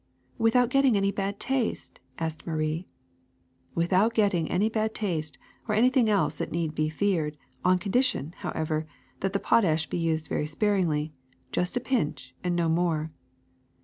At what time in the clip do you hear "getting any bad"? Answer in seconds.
0.71-1.39, 4.15-4.95